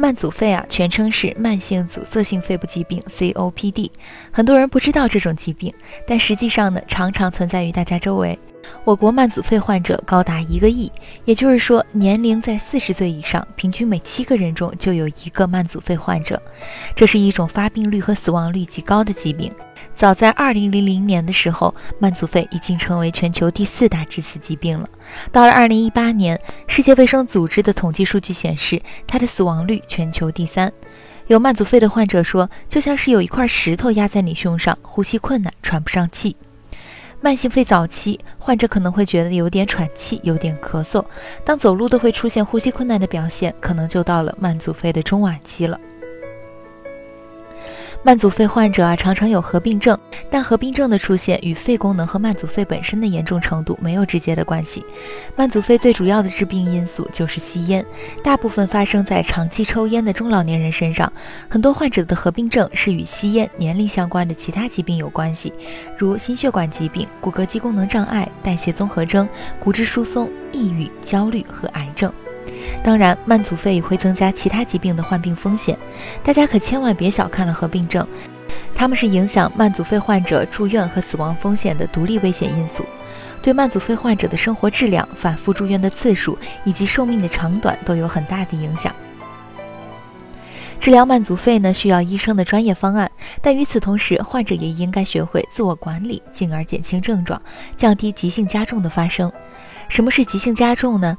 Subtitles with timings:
[0.00, 3.90] 慢阻肺啊，全称是慢性阻塞性肺部疾病 （COPD）。
[4.30, 5.74] 很多人不知道这种疾病，
[6.06, 8.38] 但实际上呢，常常存在于大家周围。
[8.84, 10.92] 我国慢阻肺患者高达一个亿，
[11.24, 16.40] 也就是说，年龄在四十岁以上，平均每七个人中就有一个慢阻肺患者。
[16.94, 19.50] 这是一种发病率和死亡率极高的疾病。
[19.98, 24.88] 早在2000年的时候，慢阻肺已经成为全球第四大致死疾病了。
[25.32, 30.72] 到了2018年，世界卫生组织的统计数据显示，它的死亡率全球第三。
[31.26, 36.36] 有慢阻肺的患者说，就像是有一块石头压在你胸上，呼吸困难，喘不上气。
[37.20, 41.04] 慢性肺早期患者可能会觉得有点喘气，有点咳嗽，
[41.44, 45.76] 当走路都会出现呼吸困难的表现，可能就到了慢阻肺的中晚期了。
[48.04, 49.98] 慢阻肺患者啊，常常有合并症，
[50.30, 54.84] 但合并症的出现与肺功能和慢阻肺本身的严重程度没有直接的关系。
[55.36, 57.84] 慢阻肺最主要的致病因素就是吸烟，
[58.22, 61.12] 大部分发生在长期抽烟的中老年人身上。
[61.50, 65.52] 很多患者的合并症是与吸烟、年龄相关的其他疾病有关系，
[65.98, 72.10] 如心血管疾病、骨骼肌功能障碍、代谢综合征、骨质疏松、抑郁、焦虑和癌症。
[72.82, 75.76] 当然，慢阻肺也会增加其他疾病的患病风险，
[76.22, 78.06] 大家可千万别小看了合并症，
[78.74, 82.84] 它们是影响慢阻肺患者住院和死亡风险的独立危险因素，
[83.42, 88.94] 对慢阻肺患者的生活质量、反复住院的次数以及寿命的长短都有很大的影响。
[90.80, 93.10] 治疗慢阻肺呢，需要医生的专业方案，
[93.42, 97.42] 但与此同时，患者也应该学会自我管理，进而减轻症状，
[97.76, 99.30] 降低急性加重的发生。
[99.88, 101.18] 什么是急性加重呢？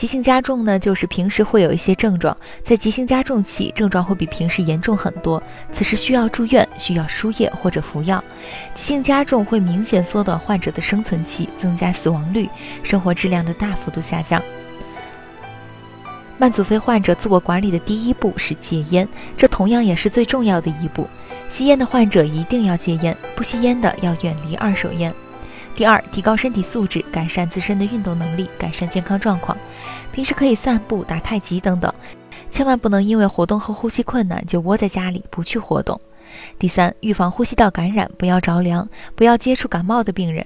[0.00, 2.34] 急性加重呢，就是平时会有一些症状，
[2.64, 8.24] 在急性加重期，症状会比平时严重很多，此时需要住院，需要输液或者服药。
[8.72, 12.48] 急性加重会明显缩短患者的生存期，增加死亡率，
[12.82, 14.42] 生活质量的大幅度下降。
[16.38, 19.06] 慢阻肺患者自我管理的第一步是戒烟，
[19.36, 21.06] 这同样也是最重要的一步。
[21.50, 25.12] 吸烟的患者一定要戒烟，不吸烟的要远离二手烟。
[25.80, 29.56] 第二，提高身体素质，改善自身的运动能力，改善健康状况。
[30.12, 31.90] 平时可以散步、打太极等等，
[32.50, 35.98] 千万不能因为活动后呼吸困难就窝在家里不去活动。
[36.58, 40.44] 第三，预防呼吸道感染，不要着凉，不要接触感冒的病人。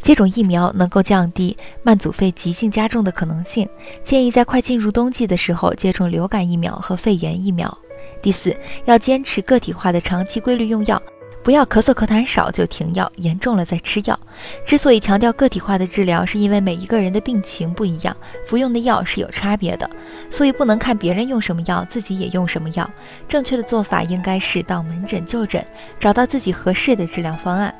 [0.00, 3.68] 接种疫苗能够降低慢阻肺急性加重的可能性，
[4.02, 7.78] 建议在快进入冬季的时候接种流感疫苗和肺炎疫苗。
[8.20, 8.56] 第四，
[8.86, 11.00] 要坚持个体化的长期规律用药。
[11.42, 14.18] 不要咳嗽咳痰少就停药，严重了再吃药。
[14.64, 18.16] 之所以强调个体化的治疗，是因为每一个人的病情不一样，
[18.46, 19.90] 服用的药是有差别的，
[20.30, 22.88] 所以不能看别人用什么药，自己也用什么药。
[23.26, 25.64] 正确的做法应该是到门诊就诊，
[25.98, 27.74] 找到自己合适的治疗方案。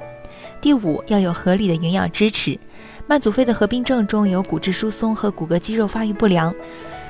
[0.61, 2.59] 第五，要有合理的营养支持。
[3.07, 6.55] 慢阻肺的合并症中有骨质疏松和骨骼肌肉发育不良，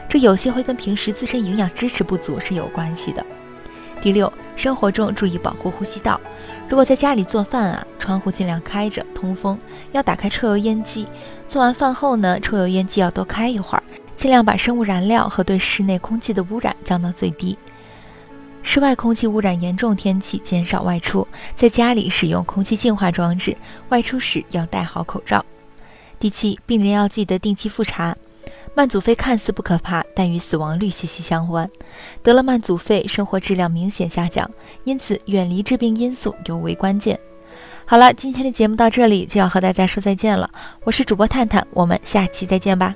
[0.08, 3.24] 这有些会跟平时自身营养支持不足是有关系的。
[4.00, 4.30] 第六，
[4.62, 6.20] 生活中注意保护呼吸道。
[6.68, 9.58] 如果在家里做饭啊，窗户尽量开着通风，
[9.90, 11.04] 要打开抽油烟机。
[11.48, 13.82] 做完饭后呢，抽油烟机要多开一会儿，
[14.14, 17.58] 尽量把生物燃料和对室内空气的污染降到最低。
[18.62, 23.56] 室外空气污染严重天气减少外出，在家里使用空气净化装置，
[23.88, 25.44] 外出时要戴好口罩。
[26.20, 28.16] 第七，病人要记得定期复查。
[28.74, 31.68] 慢阻肺看似不可怕，但与死亡率息息相关。
[32.22, 34.50] 得了慢阻肺，生活质量明显下降，
[34.84, 37.18] 因此远离致病因素尤为关键。
[37.84, 40.50] 好了，今天的节目到这里就要和大家说再见了。
[40.84, 42.94] 我是主播探探，我们下期再见吧。